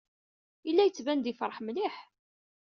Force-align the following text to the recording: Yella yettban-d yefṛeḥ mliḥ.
Yella 0.65 0.83
yettban-d 0.85 1.29
yefṛeḥ 1.29 1.57
mliḥ. 1.61 1.95